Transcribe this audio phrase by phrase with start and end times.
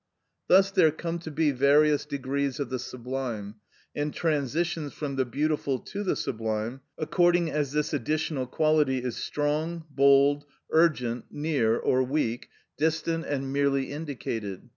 [0.47, 3.57] Thus there come to be various degrees of the sublime,
[3.95, 9.85] and transitions from the beautiful to the sublime, according as this additional quality is strong,
[9.91, 14.69] bold, urgent, near, or weak, distant, and merely indicated.